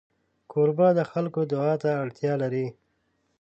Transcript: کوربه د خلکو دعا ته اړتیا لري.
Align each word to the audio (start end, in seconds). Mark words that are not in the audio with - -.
کوربه 0.51 0.87
د 0.97 1.01
خلکو 1.11 1.41
دعا 1.51 1.73
ته 1.83 1.89
اړتیا 2.03 2.33
لري. 2.43 2.67